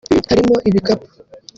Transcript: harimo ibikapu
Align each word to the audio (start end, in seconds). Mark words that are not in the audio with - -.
harimo 0.29 0.55
ibikapu 0.69 1.07